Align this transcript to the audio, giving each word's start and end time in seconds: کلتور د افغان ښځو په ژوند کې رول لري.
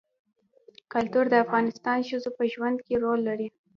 کلتور 0.93 1.25
د 1.29 1.35
افغان 1.43 1.65
ښځو 2.09 2.29
په 2.37 2.43
ژوند 2.53 2.77
کې 2.85 2.93
رول 3.03 3.19
لري. 3.29 3.47